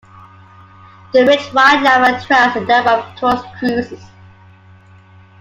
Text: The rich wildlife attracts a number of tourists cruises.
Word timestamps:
The 1.13 1.27
rich 1.27 1.53
wildlife 1.53 2.23
attracts 2.23 2.57
a 2.57 2.61
number 2.61 2.89
of 2.89 3.15
tourists 3.17 3.45
cruises. 3.59 4.03